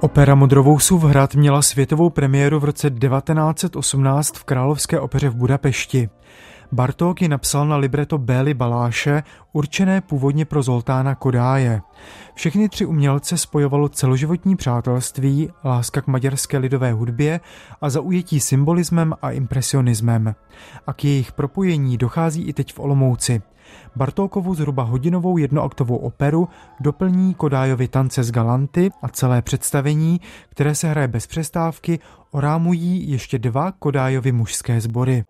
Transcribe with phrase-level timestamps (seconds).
[0.00, 6.08] Opera Modrovousův hrad měla světovou premiéru v roce 1918 v Královské opeře v Budapešti.
[6.72, 9.22] Bartók ji napsal na libreto Bély Baláše,
[9.52, 11.80] určené původně pro Zoltána Kodáje.
[12.34, 17.40] Všechny tři umělce spojovalo celoživotní přátelství, láska k maďarské lidové hudbě
[17.80, 20.34] a zaujetí symbolismem a impresionismem.
[20.86, 23.42] A k jejich propojení dochází i teď v Olomouci.
[23.96, 26.48] Bartókovu zhruba hodinovou jednoaktovou operu
[26.80, 31.98] doplní Kodájovi tance z Galanty a celé představení, které se hraje bez přestávky,
[32.30, 35.24] orámují ještě dva Kodájovi mužské sbory.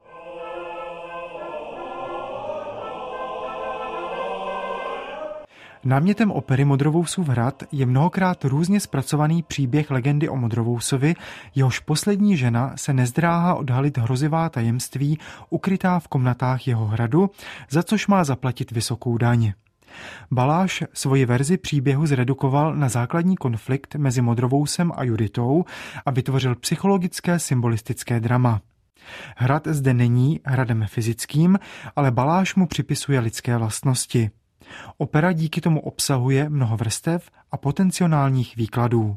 [5.85, 11.15] Námětem opery Modrovousův hrad je mnohokrát různě zpracovaný příběh legendy o Modrovousovi,
[11.55, 15.19] jehož poslední žena se nezdráhá odhalit hrozivá tajemství
[15.51, 17.31] ukrytá v komnatách jeho hradu,
[17.71, 19.53] za což má zaplatit vysokou daň.
[20.31, 25.65] Baláš svoji verzi příběhu zredukoval na základní konflikt mezi Modrovousem a Juditou
[26.07, 28.61] a vytvořil psychologické symbolistické drama.
[29.37, 31.59] Hrad zde není hradem fyzickým,
[31.97, 34.31] ale Baláš mu připisuje lidské vlastnosti.
[34.99, 39.17] Opera díky tomu obsahuje mnoho vrstev a potenciálních výkladů.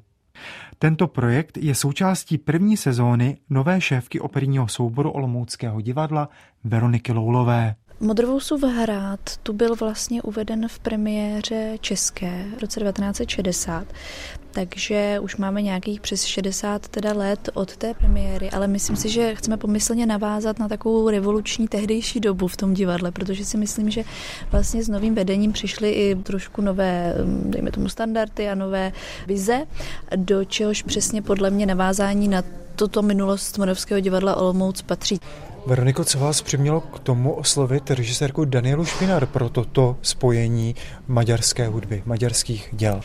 [0.79, 6.29] Tento projekt je součástí první sezóny nové šéfky operního souboru Olomouckého divadla
[6.63, 7.75] Veroniky Loulové.
[7.99, 13.87] Modrovousův hrad tu byl vlastně uveden v premiéře české v roce 1960,
[14.51, 19.35] takže už máme nějakých přes 60 teda let od té premiéry, ale myslím si, že
[19.35, 24.03] chceme pomyslně navázat na takovou revoluční tehdejší dobu v tom divadle, protože si myslím, že
[24.51, 28.91] vlastně s novým vedením přišly i trošku nové, dejme tomu standardy a nové
[29.27, 29.65] vize,
[30.15, 32.43] do čehož přesně podle mě navázání na
[32.75, 35.19] toto minulost Moravského divadla Olomouc patří.
[35.67, 40.75] Veroniko, co vás přimělo k tomu oslovit režisérku Danielu Špinar pro toto spojení
[41.07, 43.01] maďarské hudby, maďarských děl?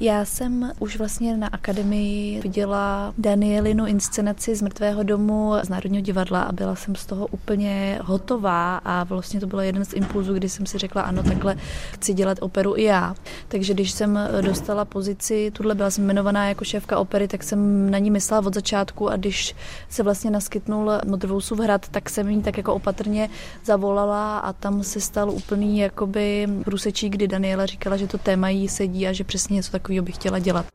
[0.00, 6.42] Já jsem už vlastně na akademii viděla Danielinu inscenaci z Mrtvého domu z Národního divadla
[6.42, 10.48] a byla jsem z toho úplně hotová a vlastně to bylo jeden z impulzů, kdy
[10.48, 11.56] jsem si řekla, ano, takhle
[11.92, 13.14] chci dělat operu i já.
[13.48, 17.98] Takže když jsem dostala pozici, tuhle byla jsem jmenovaná jako šéfka opery, tak jsem na
[17.98, 19.54] ní myslela od začátku a když
[19.88, 23.30] se vlastně naskytnul Modrovousův hrad, tak jsem jí tak jako opatrně
[23.64, 28.68] zavolala a tam se stal úplný jakoby průsečí, kdy Daniela říkala, že to téma jí
[28.68, 30.66] sedí a že přesně něco tak takového bych chtěla dělat.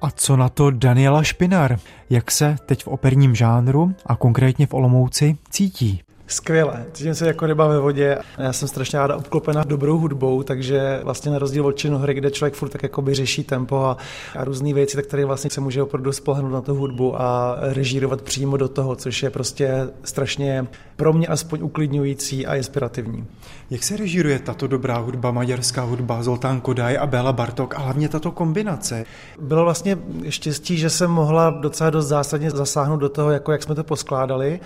[0.00, 1.78] A co na to Daniela Špinar?
[2.10, 6.02] Jak se teď v operním žánru a konkrétně v Olomouci cítí?
[6.26, 8.18] Skvěle, cítím se jako ryba ve vodě.
[8.38, 12.54] Já jsem strašně ráda obklopena dobrou hudbou, takže vlastně na rozdíl od hry, kde člověk
[12.54, 13.96] furt tak jakoby řeší tempo a,
[14.38, 18.22] a různé věci, tak tady vlastně se může opravdu spolehnout na tu hudbu a režírovat
[18.22, 23.26] přímo do toho, což je prostě strašně pro mě aspoň uklidňující a inspirativní.
[23.70, 28.08] Jak se režíruje tato dobrá hudba, maďarská hudba, Zoltán Kodaj a Béla Bartok a hlavně
[28.08, 29.04] tato kombinace?
[29.40, 29.98] Bylo vlastně
[30.28, 34.60] štěstí, že jsem mohla docela dost zásadně zasáhnout do toho, jako jak jsme to poskládali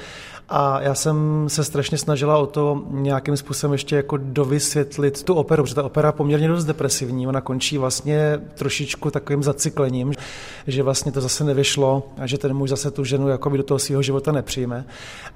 [0.48, 5.62] a já jsem se strašně snažila o to nějakým způsobem ještě jako dovysvětlit tu operu,
[5.62, 10.12] protože ta opera poměrně dost depresivní, ona končí vlastně trošičku takovým zacyklením,
[10.66, 13.78] že vlastně to zase nevyšlo a že ten muž zase tu ženu jako do toho
[13.78, 14.84] svého života nepřijme.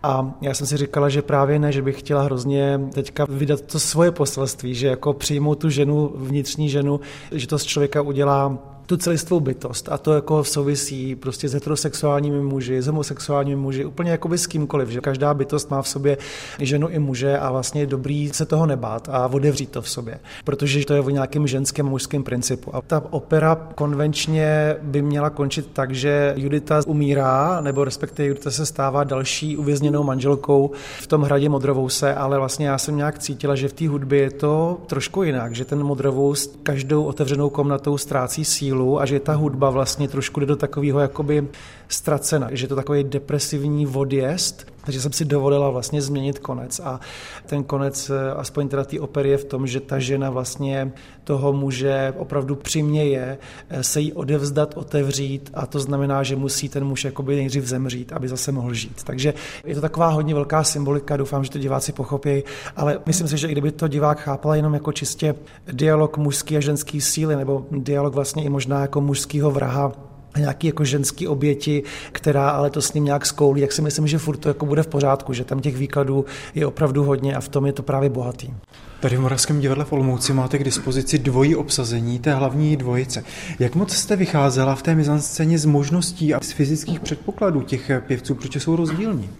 [0.02, 3.80] A já jsem si říkala, že právě ne, že bych chtěla hrozně teďka vydat to
[3.80, 7.00] svoje poselství, že jako přijmout tu ženu, vnitřní ženu,
[7.32, 12.40] že to z člověka udělá tu celistvou bytost a to jako souvisí prostě s heterosexuálními
[12.40, 16.18] muži, s homosexuálními muži, úplně jako by s kýmkoliv, že každá bytost má v sobě
[16.58, 20.18] ženu i muže a vlastně je dobrý se toho nebát a odevřít to v sobě,
[20.44, 22.76] protože to je o nějakém ženském mužském principu.
[22.76, 28.66] A ta opera konvenčně by měla končit tak, že Judita umírá, nebo respektive Judita se
[28.66, 30.70] stává další uvězněnou manželkou
[31.00, 34.30] v tom hradě Modrovouse, ale vlastně já jsem nějak cítila, že v té hudbě je
[34.30, 39.34] to trošku jinak, že ten Modrovous každou otevřenou komnatou ztrácí sílu stylu a že ta
[39.34, 41.48] hudba vlastně trošku jde do takového jakoby
[41.88, 47.00] ztracena, že je to takový depresivní odjezd, takže jsem si dovolila vlastně změnit konec a
[47.46, 50.92] ten konec, eh, aspoň teda té opery je v tom, že ta žena vlastně
[51.24, 53.38] toho muže opravdu přiměje
[53.70, 58.12] eh, se jí odevzdat, otevřít a to znamená, že musí ten muž jakoby nejdřív zemřít,
[58.12, 59.02] aby zase mohl žít.
[59.04, 59.34] Takže
[59.64, 62.42] je to taková hodně velká symbolika, doufám, že to diváci pochopí,
[62.76, 65.34] ale myslím si, že i kdyby to divák chápal jenom jako čistě
[65.72, 70.84] dialog mužský a ženský síly nebo dialog vlastně i možná jako mužského vraha nějaký jako
[70.84, 71.82] ženský oběti,
[72.12, 74.82] která ale to s ním nějak skoulí, jak si myslím, že furt to jako bude
[74.82, 76.24] v pořádku, že tam těch výkladů
[76.54, 78.54] je opravdu hodně a v tom je to právě bohatý.
[79.00, 83.24] Tady v Moravském divadle v Olomouci máte k dispozici dvojí obsazení té hlavní dvojice.
[83.58, 88.34] Jak moc jste vycházela v té mizanscéně z možností a z fyzických předpokladů těch pěvců,
[88.34, 89.30] proč jsou rozdílní?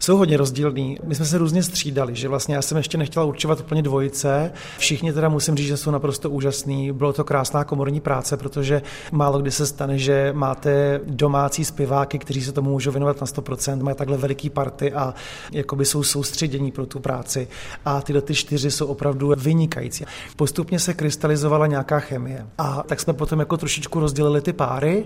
[0.00, 0.98] Jsou hodně rozdílní.
[1.04, 4.52] My jsme se různě střídali, že vlastně já jsem ještě nechtěla určovat úplně dvojice.
[4.78, 6.92] Všichni teda musím říct, že jsou naprosto úžasní.
[6.92, 8.82] Bylo to krásná komorní práce, protože
[9.12, 13.82] málo kdy se stane, že máte domácí zpěváky, kteří se tomu můžou věnovat na 100%,
[13.82, 15.14] mají takhle veliký party a
[15.52, 17.48] jakoby jsou soustředění pro tu práci.
[17.84, 20.04] A tyhle ty čtyři jsou opravdu vynikající.
[20.36, 22.46] Postupně se krystalizovala nějaká chemie.
[22.58, 25.04] A tak jsme potom jako trošičku rozdělili ty páry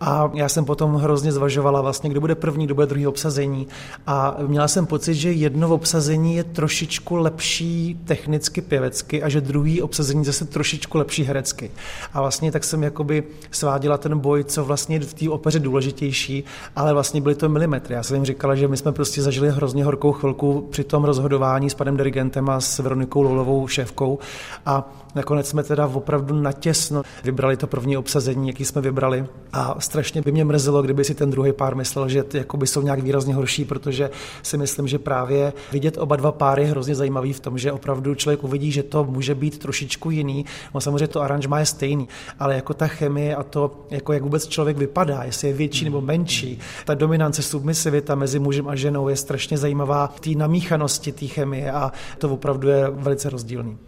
[0.00, 3.66] a já jsem potom hrozně zvažovala vlastně, kdo bude první, kdo bude druhý obsazení.
[4.06, 9.82] A měla jsem pocit, že jedno obsazení je trošičku lepší technicky pěvecky a že druhý
[9.82, 11.70] obsazení zase trošičku lepší herecky.
[12.12, 16.44] A vlastně tak jsem jakoby svádila ten boj, co vlastně v té opeře důležitější,
[16.76, 17.94] ale vlastně byly to milimetry.
[17.94, 21.70] Já jsem jim říkala, že my jsme prostě zažili hrozně horkou chvilku při tom rozhodování
[21.70, 24.18] s panem dirigentem a s Veronikou Loulovou šéfkou
[24.66, 30.22] a nakonec jsme teda opravdu natěsno vybrali to první obsazení, jaký jsme vybrali a strašně
[30.22, 32.24] by mě mrzelo, kdyby si ten druhý pár myslel, že
[32.64, 34.10] jsou nějak výrazně horší, protože
[34.42, 38.14] si myslím, že právě vidět oba dva páry je hrozně zajímavý v tom, že opravdu
[38.14, 40.44] člověk uvidí, že to může být trošičku jiný.
[40.74, 44.48] No samozřejmě to aranžma je stejný, ale jako ta chemie a to, jako jak vůbec
[44.48, 49.16] člověk vypadá, jestli je větší nebo menší, ta dominance, submisivita mezi mužem a ženou je
[49.16, 53.78] strašně zajímavá v té namíchanosti té chemie a to opravdu je velice rozdílný.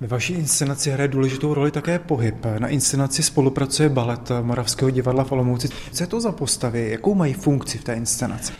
[0.00, 2.46] Ve vaší inscenaci hraje důležitou roli také pohyb.
[2.58, 5.68] Na inscenaci spolupracuje balet Moravského divadla v Olomouci.
[5.92, 6.90] Co je to za postavy?
[6.90, 8.52] Jakou mají funkci v té inscenaci?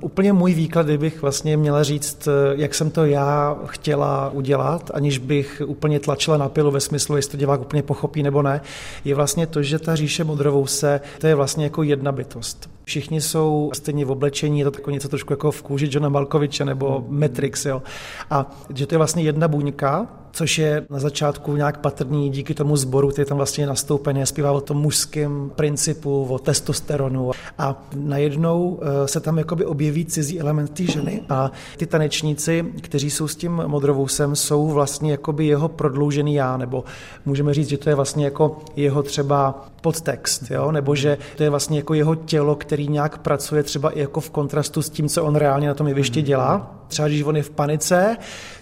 [0.00, 5.62] Úplně můj výklad, kdybych vlastně měla říct, jak jsem to já chtěla udělat, aniž bych
[5.66, 8.60] úplně tlačila na pilu ve smyslu, jestli to divák úplně pochopí nebo ne,
[9.04, 12.70] je vlastně to, že ta říše modrovou se, to je vlastně jako jedna bytost.
[12.84, 16.64] Všichni jsou stejně v oblečení, je to takové něco trošku jako v kůži Johna Malkoviče
[16.64, 17.82] nebo Matrix, jo.
[18.30, 22.76] A že to je vlastně jedna buňka, což je na začátku nějak patrný díky tomu
[22.76, 29.08] sboru, který tam vlastně nastoupený, zpívá o tom mužském principu, o testosteronu a najednou eh,
[29.08, 33.52] se tam jakoby objeví cizí element té ženy a ty tanečníci, kteří jsou s tím
[33.52, 36.84] modrovousem, jsou vlastně jakoby jeho prodloužený já, nebo
[37.24, 40.72] můžeme říct, že to je vlastně jako jeho třeba podtext, jo?
[40.72, 44.30] nebo že to je vlastně jako jeho tělo, který nějak pracuje třeba i jako v
[44.30, 46.76] kontrastu s tím, co on reálně na tom jevišti dělá.
[46.88, 48.16] Třeba když on je v panice,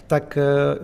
[0.07, 0.43] tak eh,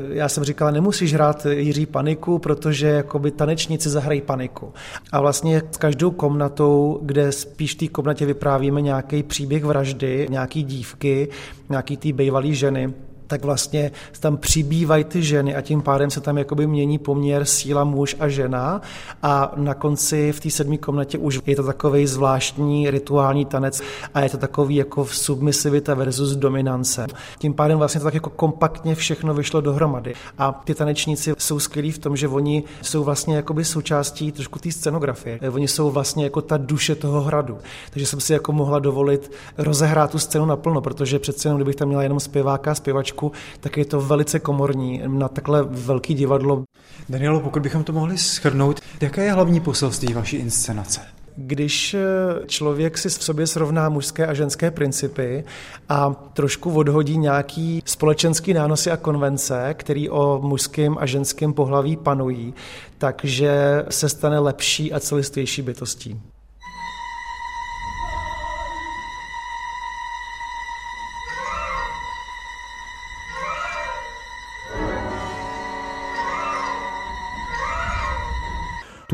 [0.10, 4.74] já jsem říkala, nemusíš hrát Jiří paniku, protože jakoby tanečníci zahrají paniku.
[5.12, 10.64] A vlastně s každou komnatou, kde spíš v té komnatě vyprávíme nějaký příběh vraždy, nějaký
[10.64, 11.28] dívky,
[11.70, 12.94] nějaký té bývalý ženy,
[13.32, 17.84] tak vlastně tam přibývají ty ženy a tím pádem se tam jakoby mění poměr síla
[17.84, 18.82] muž a žena
[19.24, 23.82] a na konci v té sedmé komnatě už je to takový zvláštní rituální tanec
[24.14, 27.08] a je to takový jako submisivita versus dominance.
[27.40, 30.14] Tím pádem vlastně to tak jako kompaktně všechno vyšlo dohromady.
[30.38, 34.72] A ty tanečníci jsou skvělí v tom, že oni jsou vlastně jakoby součástí trošku té
[34.72, 35.40] scenografie.
[35.52, 37.58] Oni jsou vlastně jako ta duše toho hradu.
[37.90, 41.88] Takže jsem si jako mohla dovolit rozehrát tu scénu naplno, protože přece jenom, kdybych tam
[41.88, 46.64] měla jenom zpěváka a zpěvačku, Česku, tak je to velice komorní na takhle velký divadlo.
[47.10, 51.02] Danielo, pokud bychom to mohli schrnout, jaké je hlavní poselství vaší inscenace?
[51.36, 52.00] Když eh,
[52.48, 55.44] člověk si v sobě srovná mužské a ženské principy
[55.90, 62.54] a trošku odhodí nějaký společenský nánosy a konvence, který o mužském a ženském pohlaví panují,
[62.98, 66.22] takže se stane lepší a celistvější bytostí.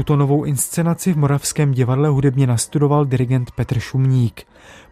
[0.07, 4.43] Tuto novou inscenaci v Moravském divadle hudebně nastudoval dirigent Petr Šumník.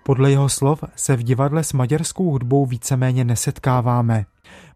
[0.04, 4.26] Podle jeho slov se v divadle s maďarskou hudbou víceméně nesetkáváme.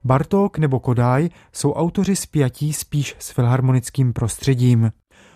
[0.03, 4.91] Bartók nebo Kodáj jsou autoři spjatí spíš s filharmonickým prostředím.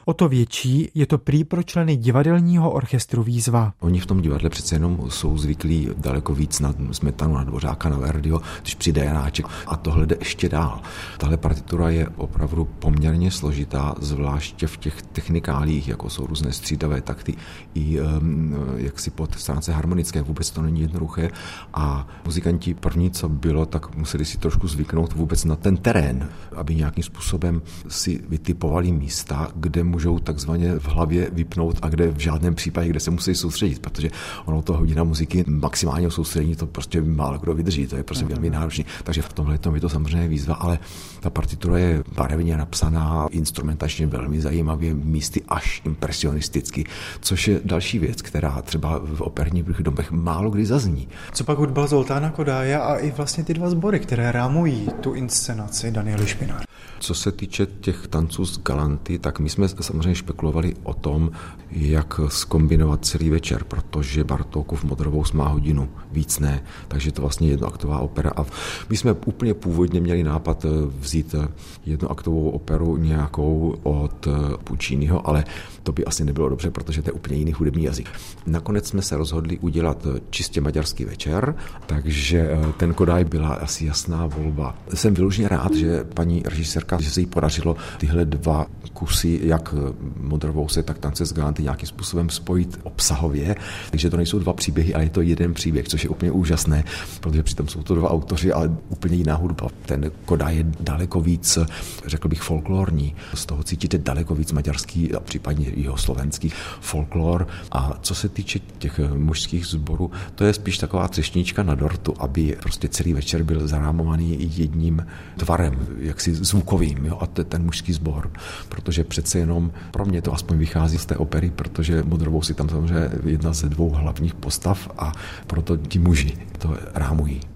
[0.06, 3.74] O to větší je to prý pro členy divadelního orchestru výzva.
[3.80, 7.98] Oni v tom divadle přece jenom jsou zvyklí daleko víc na Smetanu, na Dvořáka, na
[7.98, 10.82] Verdiho, když přijde Janáček a tohle jde ještě dál.
[11.18, 17.36] Tahle partitura je opravdu poměrně složitá, zvláště v těch technikálích, jako jsou různé střídavé takty,
[17.74, 21.30] i um, jaksi pod stránce harmonické, vůbec to není jednoduché.
[21.74, 26.76] A muzikanti první, co bylo, tak museli si trošku zvyknout vůbec na ten terén, aby
[26.76, 32.56] nějakým způsobem si vytipovali místa, kde můžou takzvaně v hlavě vypnout a kde v žádném
[32.56, 34.10] případě, kde se musí soustředit, protože
[34.46, 38.50] ono to hodina muziky maximálního soustředění to prostě málo kdo vydrží, to je prostě velmi
[38.50, 38.84] náročné.
[39.04, 40.80] Takže v tomhle tom je to samozřejmě výzva, ale
[41.20, 46.86] ta partitura je barevně napsaná, instrumentačně velmi zajímavě, místy až impresionisticky,
[47.22, 51.08] což je další věc, která třeba v operních domech málo kdy zazní.
[51.32, 55.92] Co pak hudba Zoltána Kodáje a i vlastně ty dva sbory, které rámují tu inscenaci
[55.92, 56.73] Daniely Špinář?
[57.00, 61.32] Co se týče těch tanců z Galanty, tak my jsme samozřejmě špekulovali o tom,
[61.72, 68.00] jak skombinovat celý večer, protože Bartókův Modrovou má hodinu, víc ne, takže to vlastně jednoaktová
[68.00, 68.32] opera.
[68.36, 68.46] A
[68.90, 71.48] my jsme úplně původně měli nápad eh, vzít eh,
[71.86, 74.32] jednoaktovou operu nějakou od eh,
[74.64, 75.46] Pucciniho, ale
[75.84, 78.10] to by asi nebylo dobře, protože to je úplně jiný hudební jazyk.
[78.46, 84.76] Nakonec jsme se rozhodli udělat čistě maďarský večer, takže ten Kodaj byla asi jasná volba.
[84.94, 89.76] Jsem vyloženě rád, že paní režisérka, že se jí podařilo tyhle dva kusy, jak
[90.18, 93.56] Modrovou se, tak tance z Galanty nějakým způsobem spojit obsahově.
[93.92, 96.84] Takže to nejsou dva příběhy, ale je to jeden příběh, což je úplně úžasné,
[97.20, 99.68] protože přitom jsou to dva autoři, ale úplně jiná hudba.
[99.86, 101.58] Ten Koda je daleko víc,
[102.06, 103.16] řekl bych, folklorní.
[103.34, 106.52] Z toho cítíte daleko víc maďarský a případně jeho slovenský
[106.82, 107.48] folklor.
[107.72, 112.58] A co se týče těch mužských sborů, to je spíš taková třešnička na dortu, aby
[112.62, 115.06] prostě celý večer byl zarámovaný jedním
[115.38, 118.32] tvarem, jaksi zvukovým, jo, a to je ten mužský sbor.
[118.70, 122.70] Protože přece jenom pro mě to aspoň vychází z té opery, protože Modrovou si tam
[122.70, 125.12] samozřejmě jedna ze dvou hlavních postav a
[125.48, 127.53] proto ti muži to rámují.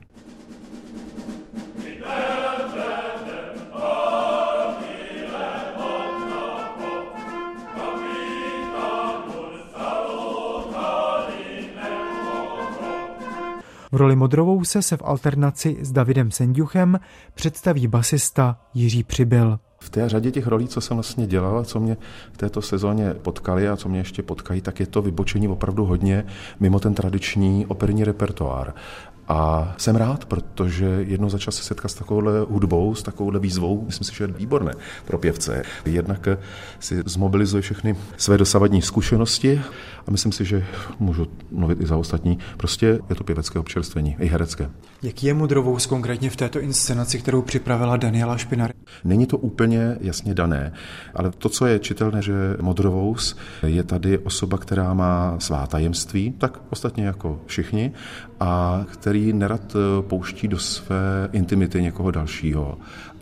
[13.91, 16.99] V roli Modrovou se se v alternaci s Davidem Senduchem
[17.33, 19.59] představí basista Jiří Přibyl.
[19.79, 21.97] V té řadě těch rolí, co jsem vlastně dělal co mě
[22.31, 26.25] v této sezóně potkali a co mě ještě potkají, tak je to vybočení opravdu hodně
[26.59, 28.73] mimo ten tradiční operní repertoár.
[29.27, 33.83] A jsem rád, protože jednou za čas se setkat s takovouhle hudbou, s takovouhle výzvou,
[33.85, 34.71] myslím si, že je výborné
[35.05, 35.63] pro pěvce.
[35.85, 36.27] Jednak
[36.79, 39.61] si zmobilizuje všechny své dosavadní zkušenosti
[40.07, 40.65] a myslím si, že
[40.99, 42.39] můžu mluvit i za ostatní.
[42.57, 44.69] Prostě je to pěvecké občerstvení, i herecké.
[45.03, 48.73] Jaký je Mudrovou konkrétně v této inscenaci, kterou připravila Daniela Špinary?
[49.03, 50.73] Není to úplně jasně dané,
[51.15, 56.59] ale to, co je čitelné, že Modrovous je tady osoba, která má svá tajemství, tak
[56.69, 57.91] ostatně jako všichni,
[58.39, 62.77] a který nerad pouští do své intimity někoho dalšího.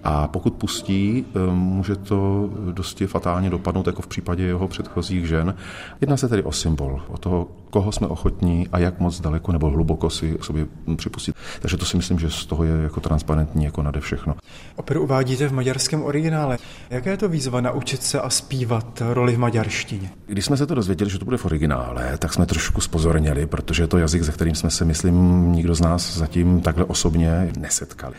[0.08, 5.56] A pokud pustí, eh, může to dosti fatálně dopadnout, jako v případě jeho předchozích žen.
[6.02, 9.70] Jedná se tedy o symbol, o toho, koho jsme ochotní a jak moc daleko nebo
[9.70, 10.66] hluboko si sobě
[10.96, 11.36] připustit.
[11.62, 14.36] Takže to si myslím, že z toho je jako transparentní jako nade všechno.
[14.76, 16.58] Operu uvádíte v maďarském originále.
[16.90, 20.10] Jaké je to výzva naučit se a zpívat roli v maďarštině?
[20.26, 23.84] Když jsme se to dozvěděli, že to bude v originále, tak jsme trošku spozorněli, protože
[23.84, 28.16] je to jazyk, ze kterým jsme se, myslím, nikdo z nás zatím takhle osobně nesetkali.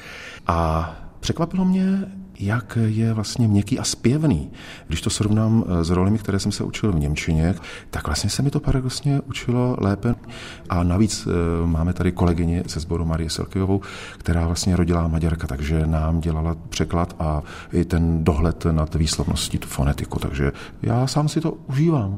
[0.47, 1.99] A Překvapilo mě,
[2.41, 4.51] jak je vlastně měkký a zpěvný.
[4.87, 7.55] Když to srovnám eh, s rolemi, které jsem se učil v Němčině,
[7.91, 10.15] tak vlastně se mi to paradoxně učilo lépe.
[10.69, 13.81] A navíc eh, máme tady kolegyně ze sboru Marie Selkejovou,
[14.19, 19.69] která vlastně rodila Maďarka, takže nám dělala překlad a i ten dohled nad výslovností, tu
[19.69, 20.19] fonetiku.
[20.19, 20.53] Takže
[20.83, 22.17] já sám si to užívám.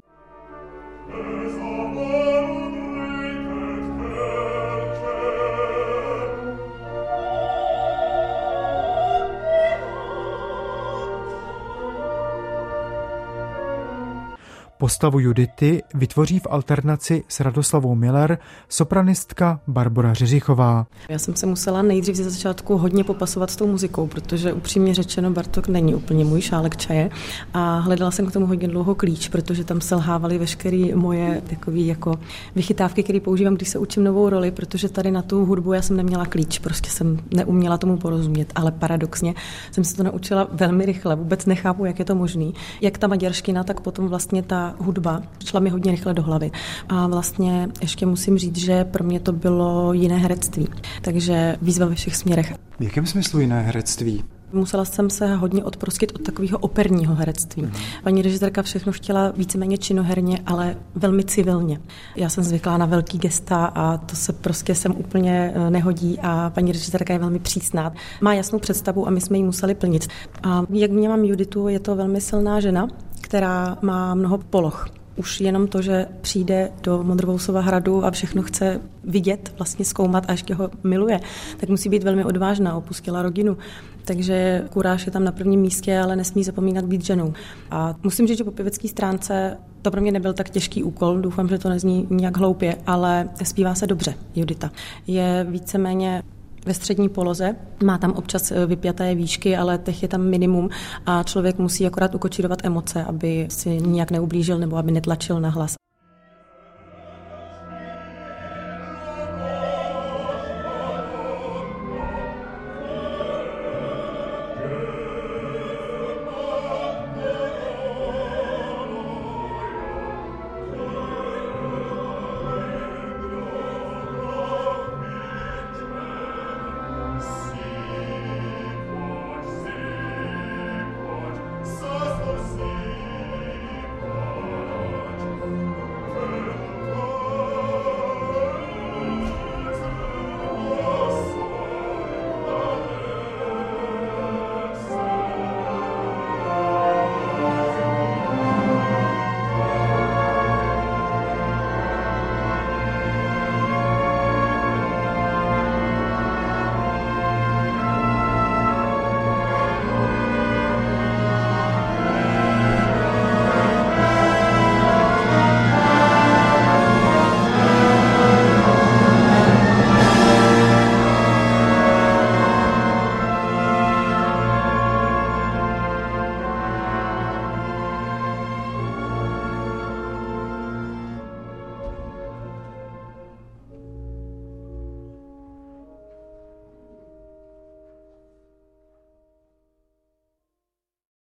[14.78, 20.86] Postavu Judity vytvoří v alternaci s Radoslavou Miller sopranistka Barbara Řeřichová.
[21.08, 25.30] Já jsem se musela nejdřív ze začátku hodně popasovat s tou muzikou, protože upřímně řečeno
[25.30, 27.10] Bartok není úplně můj šálek čaje
[27.54, 32.14] a hledala jsem k tomu hodně dlouho klíč, protože tam selhávaly veškeré moje takové jako
[32.54, 35.96] vychytávky, které používám, když se učím novou roli, protože tady na tu hudbu já jsem
[35.96, 39.34] neměla klíč, prostě jsem neuměla tomu porozumět, ale paradoxně
[39.70, 42.50] jsem se to naučila velmi rychle, vůbec nechápu, jak je to možné.
[42.80, 46.50] Jak ta maďarština, tak potom vlastně ta hudba šla mi hodně rychle do hlavy.
[46.88, 50.68] A vlastně ještě musím říct, že pro mě to bylo jiné herectví.
[51.02, 52.54] Takže výzva ve všech směrech.
[52.78, 54.24] V jakém smyslu jiné herectví?
[54.52, 57.62] Musela jsem se hodně odprostit od takového operního herectví.
[57.62, 57.72] Mm.
[58.04, 61.80] Paní režisérka všechno chtěla víceméně činoherně, ale velmi civilně.
[62.16, 66.50] Já jsem zvyklá na velký gesta a to se prostě sem úplně eh, nehodí a
[66.50, 67.92] paní režisérka je velmi přísná.
[68.20, 70.06] Má jasnou představu a my jsme ji museli plnit.
[70.42, 72.88] A jak vnímám Juditu, je to velmi silná žena,
[73.28, 74.88] která má mnoho poloh.
[75.16, 80.32] už jenom to, že přijde do Modrovousova hradu a všechno chce vidět, vlastně zkoumat a
[80.32, 81.20] ještě ho miluje,
[81.56, 83.56] tak musí být velmi odvážná, opustila rodinu.
[84.04, 87.32] Takže kuráž je tam na prvním místě, ale nesmí zapomínat být ženou.
[87.70, 91.48] A musím říct, že po pěvecké stránce to pro mě nebyl tak těžký úkol, doufám,
[91.48, 94.70] že to nezní nějak hloupě, ale zpívá se dobře, Judita.
[95.06, 96.22] Je víceméně
[96.68, 97.56] ve střední poloze.
[97.84, 100.68] Má tam občas eh, vypjaté výšky, ale těch je tam minimum
[101.06, 105.74] a člověk musí akorát ukočírovat emoce, aby si nijak neublížil nebo aby netlačil na hlas.